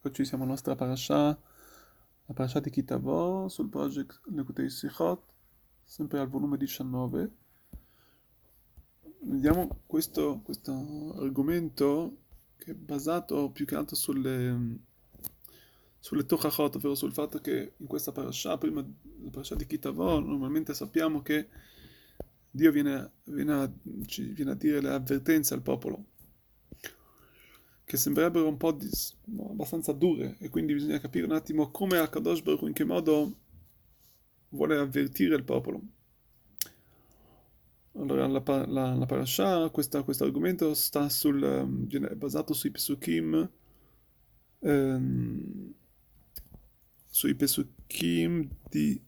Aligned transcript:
Eccoci, 0.00 0.24
siamo 0.24 0.44
alla 0.44 0.52
nostra 0.52 0.76
parasha, 0.76 1.26
la 1.26 2.32
parasha 2.32 2.60
di 2.60 2.70
Kitavo, 2.70 3.48
sul 3.48 3.68
project 3.68 4.20
Lekutei 4.26 4.70
Sichot, 4.70 5.20
sempre 5.82 6.20
al 6.20 6.28
volume 6.28 6.56
19. 6.56 7.30
Vediamo 9.22 9.80
questo, 9.86 10.40
questo 10.44 11.14
argomento 11.18 12.18
che 12.58 12.70
è 12.70 12.74
basato 12.74 13.50
più 13.50 13.66
che 13.66 13.74
altro 13.74 13.96
sulle, 13.96 14.78
sulle 15.98 16.26
Tochachot, 16.26 16.76
ovvero 16.76 16.94
sul 16.94 17.12
fatto 17.12 17.40
che 17.40 17.72
in 17.76 17.86
questa 17.88 18.12
parasha, 18.12 18.56
prima 18.56 18.86
della 19.02 19.30
parasha 19.30 19.56
di 19.56 19.66
Kitavo, 19.66 20.20
normalmente 20.20 20.74
sappiamo 20.74 21.22
che 21.22 21.48
Dio 22.48 22.70
viene, 22.70 23.14
viene, 23.24 23.52
a, 23.52 23.72
viene 23.82 24.50
a 24.52 24.54
dire 24.54 24.80
le 24.80 24.90
avvertenze 24.90 25.54
al 25.54 25.62
popolo 25.62 26.04
che 27.88 27.96
sembrerebbero 27.96 28.46
un 28.46 28.58
po' 28.58 28.72
di, 28.72 28.86
no, 29.28 29.48
abbastanza 29.52 29.92
dure 29.92 30.36
e 30.40 30.50
quindi 30.50 30.74
bisogna 30.74 31.00
capire 31.00 31.24
un 31.24 31.32
attimo 31.32 31.70
come 31.70 31.96
Akadosh 31.96 32.42
Baruch 32.42 32.66
in 32.66 32.74
che 32.74 32.84
modo 32.84 33.34
vuole 34.50 34.76
avvertire 34.76 35.34
il 35.34 35.42
popolo. 35.42 35.80
Allora 37.94 38.26
la, 38.26 38.42
la, 38.66 38.94
la 38.94 39.06
parasha, 39.06 39.70
questo 39.70 40.04
argomento 40.18 40.74
sta 40.74 41.08
sul, 41.08 41.42
è 41.88 42.14
basato 42.14 42.52
sui 42.52 42.70
Pesukim 42.70 43.50
ehm, 44.58 45.72
sui 47.08 47.34
Pesukim 47.34 48.50
di, 48.68 49.02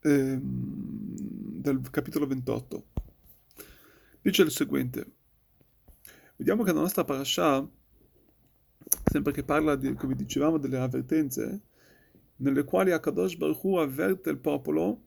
ehm, 0.00 1.14
del 1.62 1.80
capitolo 1.90 2.26
28. 2.26 2.86
Dice 4.20 4.42
il 4.42 4.50
seguente. 4.50 5.12
Vediamo 6.36 6.62
che 6.64 6.72
la 6.72 6.80
nostra 6.80 7.04
parasha, 7.04 7.66
sempre 9.04 9.32
che 9.32 9.44
parla, 9.44 9.76
di, 9.76 9.94
come 9.94 10.16
dicevamo, 10.16 10.58
delle 10.58 10.78
avvertenze, 10.78 11.62
nelle 12.36 12.64
quali 12.64 12.90
Akadosh 12.90 13.36
Baruch 13.36 13.62
Hu 13.62 13.76
avverte 13.76 14.30
il 14.30 14.38
popolo 14.38 15.02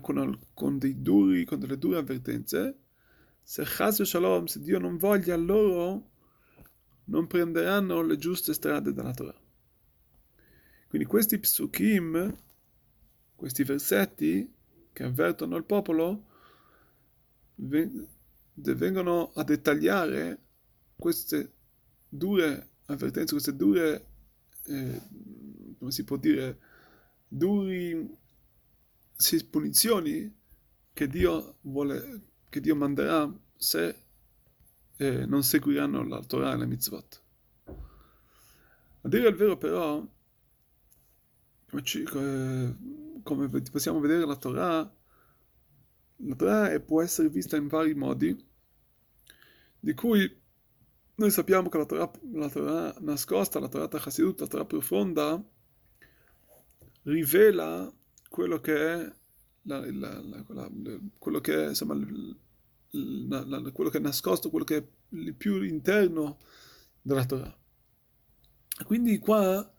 con, 0.00 0.38
con, 0.54 0.78
duri, 0.78 1.44
con 1.44 1.58
delle 1.58 1.78
dure 1.78 1.98
avvertenze, 1.98 2.78
se 3.42 3.62
Chas 3.64 4.02
Shalom, 4.02 4.46
se 4.46 4.60
Dio 4.60 4.78
non 4.78 4.96
voglia 4.96 5.36
loro, 5.36 6.10
non 7.04 7.26
prenderanno 7.26 8.02
le 8.02 8.16
giuste 8.16 8.52
strade 8.52 8.92
dalla 8.92 9.14
Torah. 9.14 9.40
Quindi 10.88 11.06
questi 11.06 11.38
psukim, 11.38 12.34
questi 13.36 13.62
versetti 13.62 14.52
che 14.92 15.02
avvertono 15.04 15.56
il 15.56 15.64
popolo, 15.64 16.24
vengono 18.74 19.32
a 19.34 19.44
dettagliare 19.44 20.40
queste 20.96 21.52
dure 22.08 22.70
avvertenze, 22.86 23.32
queste 23.32 23.56
dure, 23.56 24.06
eh, 24.64 25.00
come 25.78 25.90
si 25.90 26.04
può 26.04 26.16
dire, 26.16 26.58
duri 27.28 28.16
sì, 29.14 29.44
punizioni 29.46 30.34
che 30.92 31.08
Dio 31.08 31.58
vuole, 31.62 32.22
che 32.48 32.60
Dio 32.60 32.74
manderà 32.74 33.30
se 33.56 34.04
eh, 34.96 35.26
non 35.26 35.42
seguiranno 35.42 36.06
la 36.06 36.22
Torah 36.22 36.54
e 36.54 36.56
la 36.56 36.66
mitzvot. 36.66 37.22
A 39.02 39.08
dire 39.08 39.28
il 39.28 39.36
vero 39.36 39.56
però, 39.56 40.04
come, 41.68 41.82
ci, 41.82 42.02
come 42.04 43.48
possiamo 43.70 44.00
vedere 44.00 44.26
la 44.26 44.36
Torah, 44.36 44.94
la 46.16 46.34
Torah 46.34 46.80
può 46.80 47.02
essere 47.02 47.28
vista 47.28 47.56
in 47.56 47.68
vari 47.68 47.94
modi, 47.94 48.36
di 49.78 49.94
cui 49.94 50.44
noi 51.14 51.30
sappiamo 51.30 51.68
che 51.68 51.78
la 51.78 51.86
Torah, 51.86 52.10
la 52.32 52.48
Torah 52.48 52.94
nascosta, 53.00 53.58
la 53.58 53.68
Torah 53.68 53.88
Hasidut, 53.90 54.40
la 54.40 54.46
Torah 54.46 54.64
profonda, 54.64 55.42
rivela 57.02 57.92
quello 58.28 58.60
che 58.60 58.94
è, 58.94 59.12
la, 59.62 59.90
la, 59.90 60.72
quello 61.18 61.40
che 61.40 61.64
è 61.64 61.68
insomma, 61.68 61.94
quello 63.72 63.90
che 63.90 63.98
è 63.98 64.00
nascosto, 64.00 64.50
quello 64.50 64.64
che 64.64 64.76
è 64.76 64.86
il 65.10 65.34
più 65.34 65.62
interno 65.62 66.38
della 67.00 67.24
Torah. 67.24 67.56
Quindi 68.84 69.18
qua, 69.18 69.72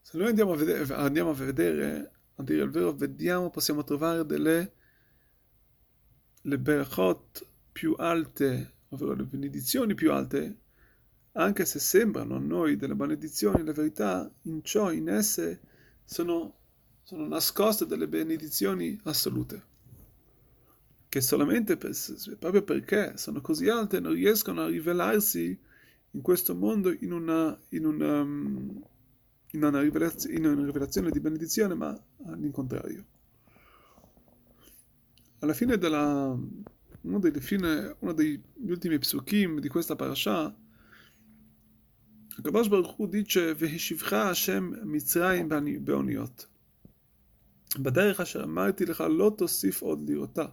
se 0.00 0.18
noi 0.18 0.28
andiamo 0.28 0.52
a 0.52 0.56
vedere, 0.56 0.92
andiamo 0.94 1.30
a, 1.30 1.34
vedere, 1.34 2.12
a 2.34 2.42
dire 2.42 2.64
il 2.64 2.70
vero, 2.70 2.92
vediamo, 2.92 3.50
possiamo 3.50 3.84
trovare 3.84 4.26
delle 4.26 4.74
le 6.42 6.58
berachot 6.58 7.46
più 7.72 7.94
alte, 7.98 8.72
ovvero 8.88 9.14
le 9.14 9.24
benedizioni 9.24 9.94
più 9.94 10.12
alte, 10.12 10.56
anche 11.32 11.64
se 11.64 11.78
sembrano 11.78 12.36
a 12.36 12.38
noi 12.40 12.76
delle 12.76 12.94
maledizioni, 12.94 13.64
la 13.64 13.72
verità 13.72 14.30
in 14.42 14.62
ciò, 14.62 14.90
in 14.90 15.08
esse, 15.08 15.60
sono, 16.04 16.54
sono 17.02 17.26
nascoste 17.26 17.86
delle 17.86 18.08
benedizioni 18.08 18.98
assolute, 19.04 19.62
che 21.08 21.20
solamente 21.20 21.76
per, 21.76 21.96
proprio 22.38 22.62
perché 22.62 23.16
sono 23.16 23.40
così 23.40 23.68
alte 23.68 24.00
non 24.00 24.12
riescono 24.12 24.62
a 24.62 24.68
rivelarsi 24.68 25.58
in 26.12 26.22
questo 26.22 26.54
mondo 26.54 26.90
in 26.90 27.12
una, 27.12 27.56
in 27.70 27.84
una, 27.84 28.20
in 28.20 29.64
una, 29.64 29.80
rivelazione, 29.80 30.36
in 30.36 30.46
una 30.46 30.64
rivelazione 30.64 31.10
di 31.10 31.20
benedizione, 31.20 31.74
ma 31.74 32.04
all'incontrario 32.26 33.04
alla 35.40 35.52
fine 35.52 35.76
della 35.76 36.38
uno 37.02 37.18
dei, 37.18 37.32
fine, 37.40 37.96
uno 38.00 38.12
degli 38.12 38.40
ultimi 38.68 38.98
psukim 38.98 39.58
di 39.60 39.68
questa 39.68 39.96
parasha, 39.96 40.54
Kabash 42.42 42.68
Baruch 42.68 42.98
Hu 42.98 43.06
dice 43.06 43.54
Vehishivcha 43.54 44.28
Hashem 44.28 44.80
Mitzrayim 44.84 45.48
beoniot. 45.82 46.48
Baderech 47.78 48.20
asher 48.20 48.42
amarti 48.42 48.84
lecha 48.84 49.06
lo 49.06 49.34
od 49.36 50.00
lirota 50.00 50.52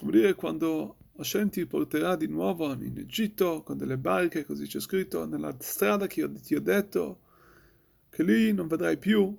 Vuol 0.00 0.12
dire 0.12 0.34
quando 0.34 0.96
Hashem 1.16 1.48
ti 1.50 1.66
porterà 1.66 2.16
di 2.16 2.26
nuovo 2.26 2.72
in 2.72 2.98
Egitto 2.98 3.62
con 3.62 3.78
delle 3.78 3.96
barche, 3.96 4.44
così 4.44 4.66
c'è 4.66 4.80
scritto, 4.80 5.24
nella 5.26 5.54
strada 5.58 6.06
che 6.06 6.20
io 6.20 6.30
ti 6.32 6.54
ho 6.54 6.60
detto 6.60 7.20
che 8.10 8.22
lì 8.22 8.52
non 8.52 8.66
vedrai 8.66 8.98
più. 8.98 9.36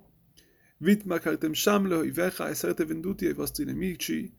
Vitmakartem 0.80 1.54
sham 1.54 1.86
leoivecha 1.86 2.48
e 2.48 2.54
sarete 2.54 2.84
venduti 2.84 3.26
ai 3.26 3.32
vostri 3.32 3.64
nemici, 3.64 4.32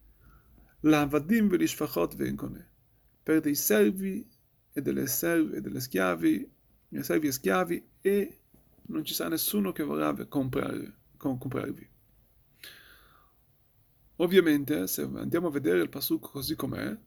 lavadim 0.81 1.49
velishfachot 1.49 2.15
vencone, 2.15 2.69
per 3.23 3.41
dei 3.41 3.55
servi 3.55 4.25
e 4.71 4.81
delle 4.81 5.07
serve 5.07 5.57
e 5.57 5.61
delle 5.61 5.81
schiavi, 5.81 6.51
dei 6.89 7.03
servi 7.03 7.29
e 8.01 8.37
non 8.87 9.03
ci 9.03 9.13
sarà 9.13 9.29
nessuno 9.29 9.71
che 9.71 9.83
vorrà 9.83 10.15
comprarvi. 10.27 11.89
Ovviamente, 14.17 14.87
se 14.87 15.01
andiamo 15.01 15.47
a 15.47 15.51
vedere 15.51 15.81
il 15.81 15.89
Pasuk 15.89 16.31
così 16.31 16.55
com'è, 16.55 16.97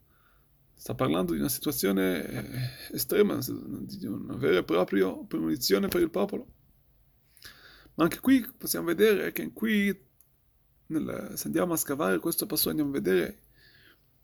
sta 0.74 0.94
parlando 0.94 1.32
di 1.32 1.38
una 1.38 1.48
situazione 1.48 2.26
eh, 2.26 2.94
estrema, 2.94 3.38
di 3.46 4.06
una 4.06 4.36
vera 4.36 4.58
e 4.58 4.64
propria 4.64 5.10
punizione 5.12 5.88
per 5.88 6.00
il 6.00 6.10
popolo. 6.10 6.46
Ma 7.94 8.04
anche 8.04 8.20
qui 8.20 8.46
possiamo 8.56 8.86
vedere 8.86 9.32
che 9.32 9.52
qui, 9.52 9.96
nel, 10.86 11.32
se 11.34 11.46
andiamo 11.46 11.74
a 11.74 11.76
scavare 11.76 12.18
questo 12.18 12.46
passo, 12.46 12.70
andiamo 12.70 12.90
a 12.90 12.94
vedere, 12.94 13.40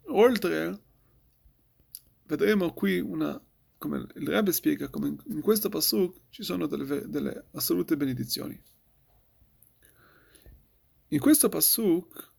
oltre, 0.07 0.83
vedremo 2.25 2.73
qui 2.73 2.99
una, 2.99 3.41
come 3.77 4.07
il 4.15 4.29
Rebbe 4.29 4.53
spiega, 4.53 4.89
come 4.89 5.09
in, 5.09 5.19
in 5.27 5.41
questo 5.41 5.69
passo 5.69 6.23
ci 6.31 6.43
sono 6.43 6.67
delle, 6.67 7.09
delle, 7.09 7.47
assolute 7.53 7.97
benedizioni. 7.97 8.61
In 11.09 11.21
questo 11.21 11.49
pasuk, 11.49 12.33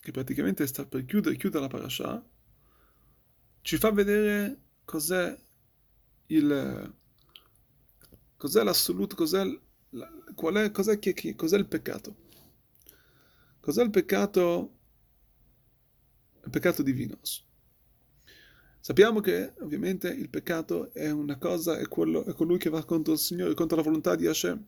che 0.00 0.10
praticamente 0.12 0.66
sta 0.66 0.86
per 0.86 1.04
chiudere, 1.04 1.36
chiude 1.36 1.60
la 1.60 1.66
parasha, 1.68 2.24
ci 3.62 3.76
fa 3.76 3.90
vedere 3.90 4.60
cos'è 4.84 5.38
il 6.26 6.94
cos'è 8.36 8.62
l'assoluto, 8.62 9.16
cos'è 9.16 9.44
qual 10.34 10.54
è, 10.56 10.70
cos'è, 10.70 10.98
che, 10.98 11.34
cos'è 11.34 11.56
il 11.56 11.66
peccato? 11.66 12.16
Cos'è 13.60 13.82
il 13.82 13.90
peccato? 13.90 14.76
Il 16.44 16.50
peccato 16.50 16.82
divino. 16.82 17.18
Sappiamo 18.80 19.20
che 19.20 19.54
ovviamente 19.60 20.08
il 20.08 20.30
peccato 20.30 20.92
è 20.92 21.10
una 21.10 21.36
cosa, 21.36 21.78
è, 21.78 21.86
quello, 21.88 22.24
è 22.24 22.32
colui 22.32 22.58
che 22.58 22.70
va 22.70 22.84
contro 22.84 23.12
il 23.12 23.18
Signore, 23.18 23.54
contro 23.54 23.76
la 23.76 23.82
volontà 23.82 24.14
di 24.14 24.26
Hashem. 24.26 24.64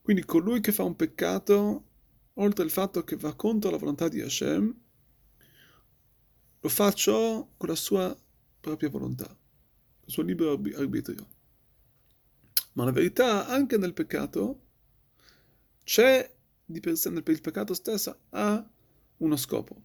Quindi 0.00 0.24
colui 0.24 0.60
che 0.60 0.72
fa 0.72 0.84
un 0.84 0.96
peccato, 0.96 1.84
oltre 2.34 2.64
al 2.64 2.70
fatto 2.70 3.04
che 3.04 3.16
va 3.16 3.34
contro 3.34 3.70
la 3.70 3.76
volontà 3.76 4.08
di 4.08 4.22
Hashem, 4.22 4.74
lo 6.60 6.68
fa 6.68 6.92
ciò 6.92 7.46
con 7.56 7.68
la 7.68 7.74
sua 7.74 8.16
propria 8.60 8.88
volontà, 8.88 9.28
il 10.04 10.10
suo 10.10 10.22
libero 10.22 10.52
arbitrio. 10.52 11.26
Ma 12.78 12.84
la 12.84 12.92
verità, 12.92 13.48
anche 13.48 13.76
nel 13.76 13.92
peccato, 13.92 14.60
c'è 15.82 16.32
di 16.64 16.78
per 16.78 16.96
sé, 16.96 17.10
nel 17.10 17.24
il 17.26 17.40
peccato 17.40 17.74
stesso, 17.74 18.20
ha 18.30 18.64
uno 19.16 19.36
scopo. 19.36 19.82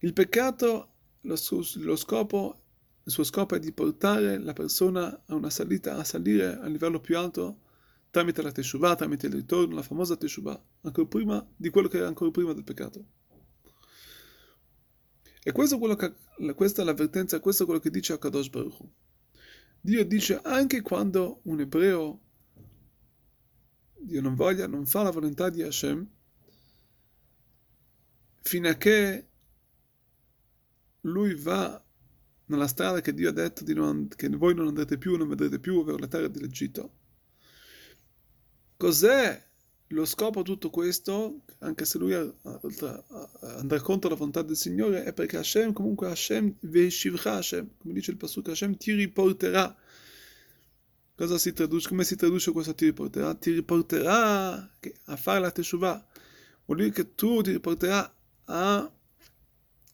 Il 0.00 0.12
peccato, 0.12 0.94
lo, 1.20 1.36
lo 1.74 1.96
scopo 1.96 2.60
il 3.04 3.12
suo 3.12 3.22
scopo 3.22 3.54
è 3.54 3.60
di 3.60 3.70
portare 3.70 4.38
la 4.38 4.52
persona 4.52 5.22
a 5.26 5.34
una 5.36 5.48
salita, 5.48 5.96
a 5.96 6.02
salire 6.02 6.58
a 6.58 6.66
livello 6.66 6.98
più 6.98 7.16
alto 7.16 7.60
tramite 8.10 8.42
la 8.42 8.50
Teshuvah, 8.50 8.96
tramite 8.96 9.28
il 9.28 9.34
ritorno, 9.34 9.76
la 9.76 9.82
famosa 9.82 10.16
Teshuvah, 10.16 10.60
ancora 10.80 11.06
prima 11.06 11.48
di 11.56 11.70
quello 11.70 11.86
che 11.86 11.98
era 11.98 12.08
ancora 12.08 12.32
prima 12.32 12.52
del 12.52 12.64
peccato. 12.64 13.04
E 15.40 15.52
questo 15.52 15.76
è 15.76 15.78
quello 15.78 15.94
che, 15.94 16.14
questa 16.54 16.82
è 16.82 16.84
l'avvertenza, 16.84 17.38
questo 17.38 17.62
è 17.62 17.66
quello 17.66 17.80
che 17.80 17.90
dice 17.90 18.14
Akadosh 18.14 18.48
Baruch. 18.48 18.82
Dio 19.80 20.04
dice 20.04 20.40
anche 20.42 20.82
quando 20.82 21.40
un 21.44 21.60
ebreo, 21.60 22.20
Dio 23.98 24.20
non 24.20 24.34
voglia, 24.34 24.66
non 24.66 24.86
fa 24.86 25.02
la 25.02 25.10
volontà 25.10 25.48
di 25.48 25.62
Hashem, 25.62 26.06
fino 28.42 28.68
a 28.68 28.74
che 28.74 29.28
lui 31.02 31.34
va 31.34 31.82
nella 32.46 32.66
strada 32.66 33.00
che 33.00 33.14
Dio 33.14 33.28
ha 33.28 33.32
detto 33.32 33.64
non, 33.72 34.08
che 34.08 34.28
voi 34.28 34.54
non 34.54 34.66
andrete 34.66 34.98
più, 34.98 35.16
non 35.16 35.28
vedrete 35.28 35.60
più, 35.60 35.78
ovvero 35.78 35.98
la 35.98 36.08
terra 36.08 36.28
dell'Egitto. 36.28 36.98
Cos'è 38.76 39.49
lo 39.92 40.04
scopo 40.04 40.42
di 40.42 40.50
tutto 40.50 40.70
questo, 40.70 41.40
anche 41.58 41.84
se 41.84 41.98
lui 41.98 42.14
andrà 42.14 43.80
contro 43.80 44.08
la 44.08 44.14
volontà 44.14 44.42
del 44.42 44.56
Signore, 44.56 45.02
è 45.04 45.12
perché 45.12 45.38
Hashem, 45.38 45.72
comunque 45.72 46.08
Hashem, 46.08 46.54
Veshivcha 46.60 47.36
Hashem, 47.36 47.70
come 47.78 47.94
dice 47.94 48.12
il 48.12 48.16
Pasuk, 48.16 48.48
Hashem 48.48 48.76
ti 48.76 48.92
riporterà. 48.92 49.76
Cosa 51.16 51.38
si 51.38 51.52
traduce? 51.52 51.88
Come 51.88 52.04
si 52.04 52.16
traduce 52.16 52.52
questo 52.52 52.74
ti 52.74 52.86
riporterà? 52.86 53.34
Ti 53.34 53.52
riporterà 53.52 54.78
a 55.04 55.16
fare 55.16 55.40
la 55.40 55.50
Teshuvah. 55.50 56.06
Vuol 56.66 56.78
dire 56.78 56.90
che 56.92 57.14
tu 57.14 57.42
ti 57.42 57.50
riporterà 57.50 58.14
a, 58.44 58.90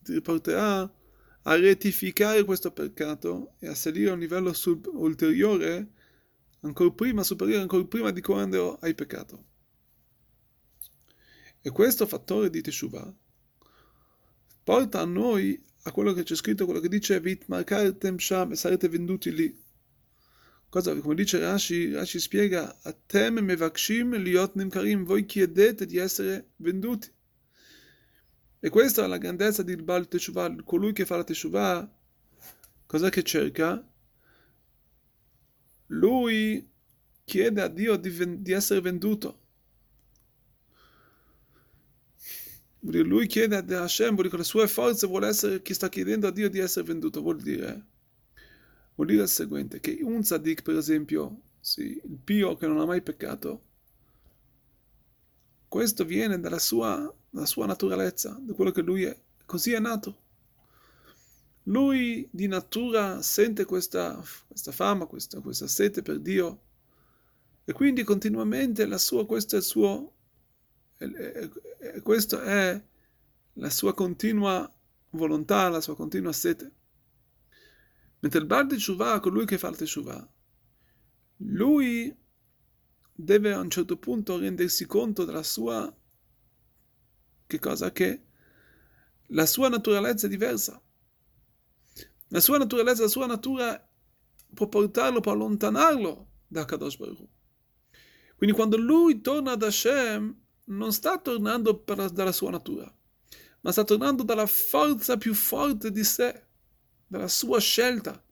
ti 0.02 0.12
riporterà 0.12 0.94
a 1.42 1.54
rettificare 1.56 2.44
questo 2.44 2.70
peccato 2.70 3.54
e 3.60 3.68
a 3.68 3.74
salire 3.74 4.10
a 4.10 4.12
un 4.12 4.18
livello 4.18 4.52
sub- 4.52 4.90
ulteriore, 4.92 5.88
ancora 6.60 6.90
prima, 6.90 7.22
superiore 7.22 7.62
ancora 7.62 7.84
prima 7.84 8.10
di 8.10 8.20
quando 8.20 8.76
hai 8.80 8.94
peccato. 8.94 9.54
E 11.66 11.70
questo 11.72 12.06
fattore 12.06 12.48
di 12.48 12.60
Teshuvah 12.60 13.12
porta 14.62 15.00
a 15.00 15.04
noi 15.04 15.60
a 15.82 15.90
quello 15.90 16.12
che 16.12 16.22
c'è 16.22 16.36
scritto, 16.36 16.64
quello 16.64 16.78
che 16.78 16.88
dice 16.88 17.18
Vit 17.18 17.46
markartem 17.48 18.18
sham 18.18 18.52
e 18.52 18.54
sarete 18.54 18.88
venduti 18.88 19.34
lì. 19.34 19.64
Cosa, 20.68 20.94
come 20.94 21.16
dice 21.16 21.40
Rashi, 21.40 21.92
Rashi 21.92 22.20
spiega, 22.20 22.78
Atem 22.82 23.40
mevakshim 23.40 24.14
liot 24.14 24.54
nimkarim, 24.54 25.02
voi 25.02 25.26
chiedete 25.26 25.86
di 25.86 25.96
essere 25.96 26.50
venduti. 26.58 27.10
E 28.60 28.68
questa 28.68 29.02
è 29.02 29.08
la 29.08 29.18
grandezza 29.18 29.64
di 29.64 29.74
Baal 29.74 30.06
Teshuvah, 30.06 30.62
colui 30.62 30.92
che 30.92 31.04
fa 31.04 31.16
la 31.16 31.24
Teshuvah, 31.24 31.92
cosa 32.86 33.08
che 33.08 33.24
cerca? 33.24 33.84
Lui 35.86 36.64
chiede 37.24 37.60
a 37.60 37.66
Dio 37.66 37.96
di, 37.96 38.40
di 38.40 38.52
essere 38.52 38.80
venduto. 38.80 39.45
Lui 42.88 43.26
chiede 43.26 43.56
a 43.56 43.82
Hashem, 43.82 44.14
con 44.16 44.38
le 44.38 44.44
sue 44.44 44.68
forze 44.68 45.06
vuole 45.06 45.28
essere, 45.28 45.62
chi 45.62 45.74
sta 45.74 45.88
chiedendo 45.88 46.26
a 46.26 46.30
Dio 46.30 46.48
di 46.48 46.58
essere 46.58 46.86
venduto, 46.86 47.20
vuol 47.20 47.40
dire, 47.40 47.84
vuol 48.94 49.08
dire 49.08 49.22
il 49.22 49.28
seguente, 49.28 49.80
che 49.80 49.98
un 50.02 50.20
tzaddik, 50.22 50.62
per 50.62 50.76
esempio, 50.76 51.40
sì, 51.60 52.00
il 52.04 52.18
pio 52.22 52.56
che 52.56 52.66
non 52.66 52.78
ha 52.78 52.84
mai 52.84 53.02
peccato, 53.02 53.62
questo 55.68 56.04
viene 56.04 56.38
dalla 56.38 56.60
sua 56.60 57.12
la 57.36 57.46
sua 57.46 57.66
naturalezza, 57.66 58.38
da 58.40 58.54
quello 58.54 58.70
che 58.70 58.82
lui 58.82 59.04
è. 59.04 59.16
Così 59.44 59.72
è 59.72 59.78
nato. 59.78 60.24
Lui 61.64 62.26
di 62.30 62.46
natura 62.46 63.20
sente 63.22 63.64
questa, 63.64 64.22
questa 64.46 64.72
fama, 64.72 65.06
questa, 65.06 65.40
questa 65.40 65.66
sete 65.66 66.02
per 66.02 66.20
Dio 66.20 66.62
e 67.64 67.72
quindi 67.72 68.04
continuamente 68.04 68.86
sua, 68.98 69.26
questo 69.26 69.56
è 69.56 69.58
il 69.58 69.64
suo, 69.64 70.12
questa 72.02 72.42
è 72.42 72.84
la 73.54 73.70
sua 73.70 73.94
continua 73.94 74.72
volontà, 75.10 75.68
la 75.68 75.80
sua 75.80 75.96
continua 75.96 76.32
sete. 76.32 76.72
Mentre 78.20 78.40
il 78.40 78.46
Bar 78.46 78.66
di 78.66 78.78
Shuvah, 78.78 79.20
colui 79.20 79.44
che 79.44 79.58
fa 79.58 79.68
il 79.68 79.76
Teshuvah, 79.76 80.32
lui 81.38 82.16
deve 83.12 83.52
a 83.52 83.60
un 83.60 83.70
certo 83.70 83.98
punto 83.98 84.38
rendersi 84.38 84.86
conto 84.86 85.24
della 85.24 85.42
sua 85.42 85.94
che 87.46 87.58
cosa? 87.60 87.92
Che 87.92 88.24
la 89.28 89.46
sua 89.46 89.68
naturalezza 89.68 90.26
è 90.26 90.30
diversa. 90.30 90.80
La 92.28 92.40
sua 92.40 92.58
naturalezza, 92.58 93.02
la 93.02 93.08
sua 93.08 93.26
natura 93.26 93.88
può 94.52 94.68
portarlo, 94.68 95.20
può 95.20 95.32
allontanarlo 95.32 96.30
da 96.48 96.64
Kadosh 96.64 96.96
Baruch 96.96 97.28
Quindi 98.36 98.54
quando 98.54 98.76
lui 98.76 99.20
torna 99.20 99.52
ad 99.52 99.62
Hashem, 99.62 100.36
non 100.66 100.92
sta 100.92 101.18
tornando 101.18 101.78
per, 101.78 102.10
dalla 102.10 102.32
sua 102.32 102.50
natura, 102.50 102.92
ma 103.60 103.72
sta 103.72 103.84
tornando 103.84 104.22
dalla 104.22 104.46
forza 104.46 105.16
più 105.16 105.34
forte 105.34 105.90
di 105.90 106.04
sé, 106.04 106.44
dalla 107.06 107.28
sua 107.28 107.58
scelta, 107.60 108.22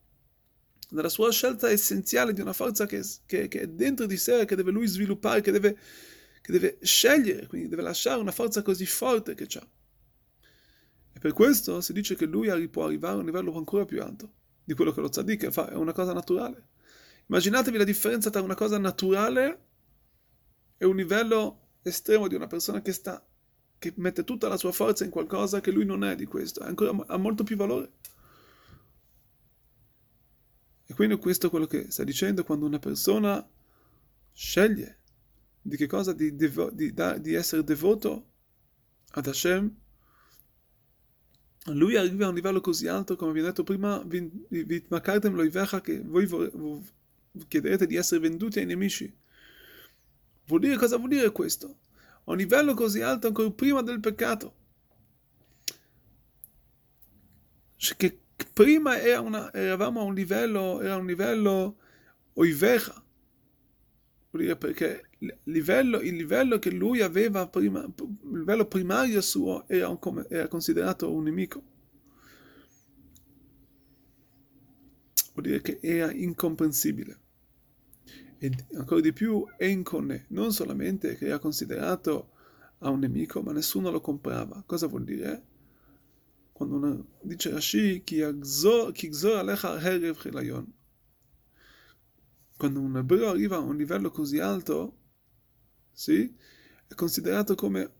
dalla 0.88 1.08
sua 1.08 1.30
scelta 1.30 1.70
essenziale 1.70 2.32
di 2.32 2.40
una 2.40 2.52
forza 2.52 2.86
che, 2.86 3.02
che, 3.26 3.48
che 3.48 3.60
è 3.60 3.66
dentro 3.66 4.06
di 4.06 4.16
sé, 4.16 4.44
che 4.44 4.56
deve 4.56 4.70
lui 4.70 4.86
sviluppare, 4.86 5.40
che 5.40 5.50
deve 5.50 5.78
che 6.44 6.52
deve 6.52 6.76
scegliere, 6.82 7.46
quindi 7.46 7.68
deve 7.68 7.80
lasciare 7.80 8.20
una 8.20 8.30
forza 8.30 8.60
così 8.60 8.84
forte 8.84 9.34
che 9.34 9.46
ha. 9.54 9.66
E 11.14 11.18
per 11.18 11.32
questo 11.32 11.80
si 11.80 11.94
dice 11.94 12.16
che 12.16 12.26
lui 12.26 12.68
può 12.68 12.84
arrivare 12.84 13.14
a 13.14 13.20
un 13.20 13.24
livello 13.24 13.56
ancora 13.56 13.86
più 13.86 14.02
alto 14.02 14.30
di 14.62 14.74
quello 14.74 14.92
che 14.92 15.00
lo 15.00 15.08
tzaddik 15.08 15.48
fa, 15.48 15.70
è 15.70 15.74
una 15.74 15.94
cosa 15.94 16.12
naturale. 16.12 16.68
Immaginatevi 17.28 17.78
la 17.78 17.84
differenza 17.84 18.28
tra 18.28 18.42
una 18.42 18.54
cosa 18.54 18.76
naturale 18.76 19.60
e 20.76 20.84
un 20.84 20.96
livello 20.96 21.63
estremo 21.84 22.28
di 22.28 22.34
una 22.34 22.46
persona 22.46 22.82
che 22.82 22.92
sta 22.92 23.24
che 23.78 23.92
mette 23.96 24.24
tutta 24.24 24.48
la 24.48 24.56
sua 24.56 24.72
forza 24.72 25.04
in 25.04 25.10
qualcosa 25.10 25.60
che 25.60 25.70
lui 25.70 25.84
non 25.84 26.04
è 26.04 26.16
di 26.16 26.24
questo, 26.24 26.62
ancora, 26.62 27.04
ha 27.06 27.16
molto 27.18 27.44
più 27.44 27.56
valore. 27.56 27.92
E 30.86 30.94
quindi 30.94 31.16
questo 31.16 31.46
è 31.46 31.50
quello 31.50 31.66
che 31.66 31.90
sta 31.90 32.02
dicendo 32.04 32.44
quando 32.44 32.66
una 32.66 32.78
persona 32.78 33.46
sceglie 34.32 35.00
di 35.60 35.76
che 35.76 35.86
cosa? 35.86 36.12
Di, 36.12 36.34
devo, 36.34 36.70
di, 36.70 36.92
da, 36.92 37.18
di 37.18 37.34
essere 37.34 37.64
devoto 37.64 38.32
ad 39.12 39.26
Hashem. 39.26 39.74
Lui 41.68 41.96
arriva 41.96 42.26
a 42.26 42.28
un 42.28 42.34
livello 42.34 42.60
così 42.60 42.86
alto, 42.86 43.16
come 43.16 43.30
abbiamo 43.30 43.48
detto 43.48 43.64
prima, 43.64 44.02
che 45.80 46.02
voi 46.04 46.82
chiederete 47.48 47.86
di 47.86 47.96
essere 47.96 48.20
venduti 48.20 48.58
ai 48.58 48.66
nemici. 48.66 49.10
Vuol 50.46 50.60
dire 50.60 50.76
cosa 50.76 50.96
vuol 50.96 51.08
dire 51.08 51.30
questo? 51.30 51.78
A 52.24 52.32
un 52.32 52.36
livello 52.36 52.74
così 52.74 53.00
alto 53.00 53.26
ancora 53.26 53.50
prima 53.50 53.82
del 53.82 54.00
peccato. 54.00 54.54
Che 57.76 58.18
prima 58.52 58.98
era 58.98 59.20
una, 59.20 59.52
eravamo 59.52 60.00
a 60.00 60.04
un 60.04 60.14
livello, 60.14 60.80
era 60.80 60.96
un 60.96 61.06
livello 61.06 61.76
oivecha. 62.34 63.02
Vuol 64.30 64.42
dire 64.42 64.56
perché 64.56 65.10
livello, 65.44 66.00
il 66.00 66.16
livello 66.16 66.58
che 66.58 66.70
lui 66.70 67.00
aveva 67.00 67.46
prima, 67.46 67.82
il 67.82 68.38
livello 68.38 68.66
primario 68.66 69.20
suo 69.20 69.66
era, 69.68 69.88
un, 69.88 70.26
era 70.28 70.48
considerato 70.48 71.12
un 71.12 71.24
nemico. 71.24 71.62
Vuol 75.34 75.46
dire 75.46 75.60
che 75.60 75.78
era 75.80 76.12
incomprensibile. 76.12 77.18
E 78.44 78.52
ancora 78.74 79.00
di 79.00 79.14
più, 79.14 79.42
enconne, 79.56 80.26
non 80.28 80.52
solamente 80.52 81.16
che 81.16 81.28
era 81.28 81.38
considerato 81.38 82.32
a 82.80 82.90
un 82.90 82.98
nemico, 82.98 83.40
ma 83.40 83.52
nessuno 83.52 83.90
lo 83.90 84.02
comprava. 84.02 84.62
Cosa 84.66 84.86
vuol 84.86 85.04
dire? 85.04 85.42
Quando 86.52 86.76
uno 86.76 87.06
dice 87.22 87.48
Rashi. 87.48 88.04
Quando 92.58 92.80
un 92.80 92.96
ebreo 92.98 93.30
arriva 93.30 93.56
a 93.56 93.60
un 93.60 93.76
livello 93.78 94.10
così 94.10 94.38
alto, 94.38 94.98
sì? 95.90 96.30
È 96.86 96.92
considerato 96.94 97.54
come 97.54 97.90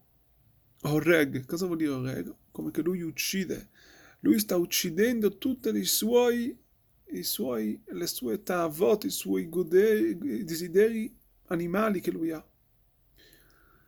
Oreg. 0.82 1.46
Cosa 1.46 1.64
vuol 1.64 1.78
dire 1.78 1.92
Oreg? 1.92 2.34
Come 2.50 2.70
che 2.70 2.82
lui 2.82 3.00
uccide. 3.00 3.70
Lui 4.20 4.38
sta 4.38 4.56
uccidendo 4.56 5.38
tutti 5.38 5.70
i 5.70 5.84
suoi, 5.84 6.54
suoi, 7.22 7.80
le 7.86 8.06
sue 8.06 8.42
tavot, 8.42 9.04
i 9.04 9.10
suoi 9.10 9.48
goderi, 9.48 10.18
i 10.40 10.44
desideri 10.44 11.14
animali 11.46 12.00
che 12.00 12.10
lui 12.10 12.30
ha. 12.30 12.44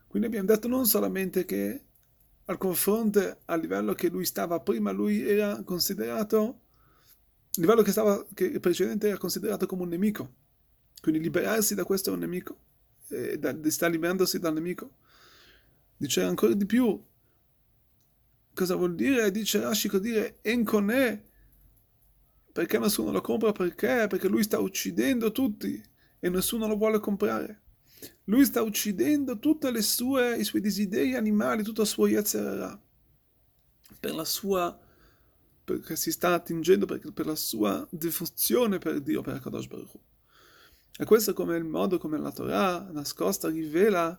Quindi 0.06 0.28
abbiamo 0.28 0.46
detto 0.46 0.68
non 0.68 0.86
solamente 0.86 1.44
che 1.44 1.82
al 2.44 2.58
confronto 2.58 3.38
al 3.46 3.60
livello 3.60 3.92
che 3.94 4.08
lui 4.08 4.24
stava 4.24 4.60
prima, 4.60 4.92
lui 4.92 5.22
era 5.22 5.62
considerato, 5.64 6.60
il 7.54 7.62
livello 7.62 7.82
che, 7.82 7.90
stava, 7.90 8.24
che 8.32 8.60
precedente 8.60 9.08
era 9.08 9.18
considerato 9.18 9.66
come 9.66 9.82
un 9.82 9.88
nemico. 9.88 10.32
Quindi 11.00 11.20
liberarsi 11.20 11.74
da 11.74 11.84
questo 11.84 12.10
è 12.10 12.12
un 12.12 12.20
nemico 12.20 12.58
eh, 13.08 13.38
da, 13.38 13.54
sta 13.70 13.88
liberandosi 13.88 14.38
dal 14.38 14.54
nemico. 14.54 14.90
Dice 15.96 16.22
ancora 16.22 16.54
di 16.54 16.66
più. 16.66 17.00
Cosa 18.54 18.74
vuol 18.74 18.94
dire? 18.94 19.30
Dice 19.30 19.60
Rashi, 19.60 19.88
vuol 19.88 20.00
dire 20.02 20.38
encone 20.42 21.25
perché 22.56 22.78
nessuno 22.78 23.10
lo 23.10 23.20
compra? 23.20 23.52
Perché? 23.52 24.06
Perché 24.08 24.28
lui 24.28 24.42
sta 24.42 24.58
uccidendo 24.58 25.30
tutti 25.30 25.78
e 26.18 26.28
nessuno 26.30 26.66
lo 26.66 26.74
vuole 26.76 27.00
comprare. 27.00 27.60
Lui 28.24 28.46
sta 28.46 28.62
uccidendo 28.62 29.38
tutti 29.38 29.66
i 29.66 29.82
suoi 29.82 30.60
desideri 30.62 31.14
animali, 31.16 31.62
tutto 31.62 31.82
il 31.82 31.86
suo 31.86 32.06
Yetzerara, 32.06 32.80
per 34.00 34.14
la 34.14 34.24
sua, 34.24 34.74
perché 35.64 35.96
si 35.96 36.10
sta 36.10 36.32
attingendo 36.32 36.86
per, 36.86 37.12
per 37.12 37.26
la 37.26 37.34
sua 37.34 37.86
devozione 37.90 38.78
per 38.78 39.02
Dio, 39.02 39.20
per 39.20 39.38
Kadosh 39.38 39.66
Baruch. 39.66 39.98
E 40.98 41.04
questo 41.04 41.34
come 41.34 41.58
il 41.58 41.64
modo 41.64 41.98
come 41.98 42.16
la 42.16 42.32
Torah 42.32 42.88
nascosta 42.90 43.50
rivela 43.50 44.18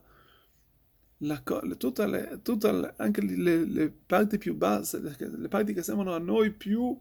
la, 1.21 1.41
le, 1.63 1.75
le, 1.75 2.93
anche 2.97 3.21
le, 3.21 3.65
le, 3.65 3.89
parti 3.89 4.37
più 4.37 4.53
basse, 4.53 4.99
le, 4.99 5.47
parti 5.47 5.73
che 5.73 5.81
sembrano 5.81 6.13
a 6.13 6.19
noi 6.19 6.51
più, 6.51 6.95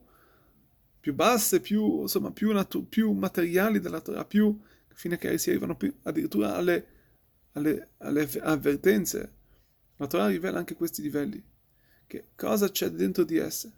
più 1.07 1.15
basse, 1.15 1.61
più, 1.61 2.01
insomma, 2.01 2.33
più, 2.33 2.51
natu, 2.53 2.89
più 2.89 3.13
materiali 3.13 3.79
della 3.79 4.01
Torah, 4.01 4.25
più, 4.25 4.59
fino 4.89 5.15
a 5.15 5.17
che 5.17 5.39
si 5.39 5.51
arrivano 5.51 5.77
più, 5.77 5.95
addirittura 6.03 6.57
alle, 6.57 6.87
alle, 7.53 7.91
alle 7.99 8.29
avvertenze. 8.41 9.33
La 9.99 10.09
Torah 10.09 10.27
rivela 10.27 10.59
anche 10.59 10.75
questi 10.75 11.03
livelli, 11.03 11.41
che 12.09 12.31
cosa 12.35 12.69
c'è 12.69 12.91
dentro 12.91 13.23
di 13.23 13.37
esse. 13.37 13.73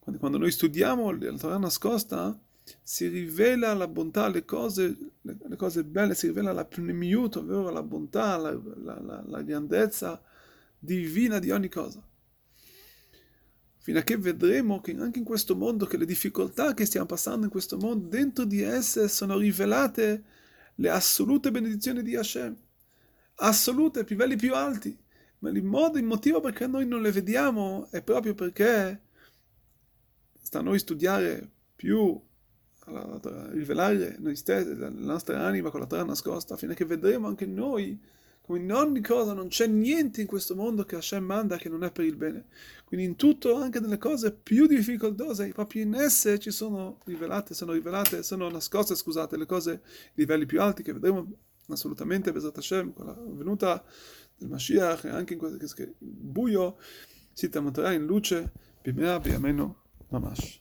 Quando, 0.00 0.18
quando 0.18 0.38
noi 0.38 0.50
studiamo 0.50 1.12
la 1.12 1.38
Torah 1.38 1.56
nascosta, 1.56 2.36
si 2.82 3.06
rivela 3.06 3.72
la 3.72 3.86
bontà, 3.86 4.26
le 4.26 4.44
cose, 4.44 5.12
le, 5.20 5.36
le 5.40 5.56
cose 5.56 5.84
belle, 5.84 6.16
si 6.16 6.26
rivela 6.26 6.50
la 6.50 6.64
pneumiut, 6.64 7.36
ovvero 7.36 7.70
la 7.70 7.82
bontà, 7.84 8.36
la, 8.38 8.50
la, 8.50 9.00
la, 9.00 9.22
la, 9.24 9.42
grandezza 9.42 10.20
divina 10.80 11.38
di 11.38 11.52
ogni 11.52 11.68
cosa. 11.68 12.04
Fino 13.84 13.98
a 13.98 14.02
che 14.02 14.16
vedremo 14.16 14.80
che 14.80 14.96
anche 14.98 15.18
in 15.18 15.26
questo 15.26 15.54
mondo, 15.54 15.84
che 15.84 15.98
le 15.98 16.06
difficoltà 16.06 16.72
che 16.72 16.86
stiamo 16.86 17.04
passando 17.04 17.44
in 17.44 17.50
questo 17.50 17.76
mondo, 17.76 18.08
dentro 18.08 18.46
di 18.46 18.62
esse 18.62 19.08
sono 19.08 19.36
rivelate 19.36 20.24
le 20.76 20.88
assolute 20.88 21.50
benedizioni 21.50 22.02
di 22.02 22.16
Hashem, 22.16 22.56
assolute, 23.34 24.04
più 24.04 24.16
livelli 24.16 24.36
più 24.36 24.54
alti. 24.54 24.98
Ma 25.40 25.50
il 25.50 25.62
modo, 25.62 25.98
il 25.98 26.04
motivo 26.04 26.40
perché 26.40 26.66
noi 26.66 26.86
non 26.86 27.02
le 27.02 27.12
vediamo 27.12 27.88
è 27.90 28.00
proprio 28.00 28.32
perché 28.32 29.02
sta 30.40 30.60
a 30.60 30.62
noi 30.62 30.78
studiare 30.78 31.46
più 31.76 32.18
a 32.86 33.50
rivelare 33.50 34.16
noi 34.18 34.34
stessi, 34.34 34.74
la 34.76 34.88
nostra 34.88 35.44
anima 35.44 35.68
con 35.68 35.80
la 35.80 35.86
terra 35.86 36.04
nascosta, 36.04 36.56
fino 36.56 36.72
a 36.72 36.74
che 36.74 36.86
vedremo 36.86 37.26
anche 37.26 37.44
noi 37.44 38.00
come 38.46 38.58
in 38.58 38.70
ogni 38.72 39.00
cosa 39.00 39.32
non 39.32 39.48
c'è 39.48 39.66
niente 39.66 40.20
in 40.20 40.26
questo 40.26 40.54
mondo 40.54 40.84
che 40.84 40.96
Hashem 40.96 41.24
manda 41.24 41.56
che 41.56 41.70
non 41.70 41.82
è 41.82 41.90
per 41.90 42.04
il 42.04 42.14
bene. 42.14 42.44
Quindi 42.84 43.06
in 43.06 43.16
tutto, 43.16 43.56
anche 43.56 43.80
nelle 43.80 43.96
cose 43.96 44.32
più 44.32 44.66
difficoltose, 44.66 45.48
proprio 45.48 45.82
in 45.82 45.94
esse 45.94 46.38
ci 46.38 46.50
sono 46.50 46.98
rivelate, 47.04 47.54
sono 47.54 47.72
rivelate, 47.72 48.22
sono 48.22 48.50
nascoste, 48.50 48.94
scusate, 48.96 49.38
le 49.38 49.46
cose, 49.46 49.80
i 49.82 50.20
livelli 50.20 50.44
più 50.44 50.60
alti 50.60 50.82
che 50.82 50.92
vedremo 50.92 51.26
assolutamente, 51.68 52.32
Besat 52.32 52.58
Hashem, 52.58 52.92
con 52.92 53.06
la 53.06 53.16
venuta 53.18 53.82
del 54.36 54.50
Mashiach 54.50 55.06
anche 55.06 55.32
in 55.32 55.38
questo 55.38 55.74
buio, 55.98 56.76
si 57.32 57.48
tramuterà 57.48 57.92
in 57.92 58.04
luce, 58.04 58.52
bimea, 58.82 59.18
biameno, 59.20 59.84
mamash. 60.10 60.60